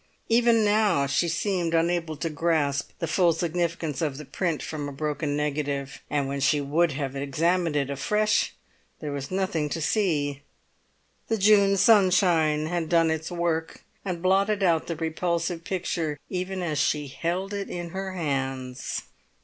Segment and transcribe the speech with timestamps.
[0.29, 4.91] Even now she seemed unable to grasp the full significance of the print from the
[4.91, 8.55] broken negative; and when she would have examined it afresh,
[8.99, 10.41] there was nothing to see;
[11.27, 16.79] the June sunshine had done its work, and blotted out the repulsive picture even as
[16.79, 19.03] she held it in her hands.